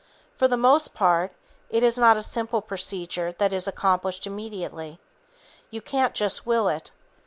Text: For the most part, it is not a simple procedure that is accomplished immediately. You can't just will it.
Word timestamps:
For 0.35 0.47
the 0.47 0.57
most 0.57 0.95
part, 0.95 1.31
it 1.69 1.83
is 1.83 1.95
not 1.95 2.17
a 2.17 2.23
simple 2.23 2.59
procedure 2.63 3.33
that 3.33 3.53
is 3.53 3.67
accomplished 3.67 4.25
immediately. 4.25 4.99
You 5.69 5.79
can't 5.79 6.15
just 6.15 6.43
will 6.43 6.67
it. 6.69 6.89